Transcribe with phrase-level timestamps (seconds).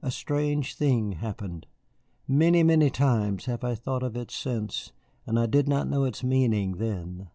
[0.00, 1.66] A strange thing happened.
[2.28, 4.92] Many, many times have I thought of it since,
[5.26, 7.30] and I did not know its meaning then.